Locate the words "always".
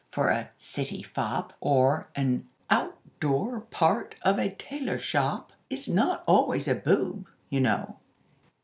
6.25-6.67